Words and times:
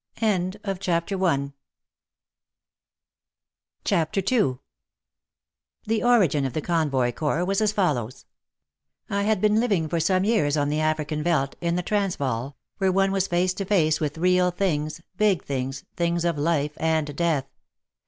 CHAPTER 0.17 1.15
II 1.15 1.53
The 3.83 6.01
origin 6.03 6.43
of 6.45 6.53
the 6.53 6.61
Convoy 6.63 7.11
Corps 7.11 7.45
was 7.45 7.61
as 7.61 7.71
follows: 7.71 8.25
I 9.11 9.21
had 9.21 9.39
been 9.39 9.59
living 9.59 9.87
for 9.87 9.99
some 9.99 10.23
years 10.23 10.57
on 10.57 10.69
the 10.69 10.79
African 10.81 11.21
veldt— 11.21 11.53
in 11.61 11.75
the 11.75 11.83
Transvaal— 11.83 12.57
where 12.79 12.91
one 12.91 13.11
was 13.11 13.27
face 13.27 13.53
to 13.53 13.63
face 13.63 13.99
with 13.99 14.17
real 14.17 14.49
things, 14.49 15.01
big 15.17 15.43
things, 15.43 15.83
things 15.95 16.25
of 16.25 16.35
life 16.35 16.71
and 16.77 17.15
death. 17.15 17.45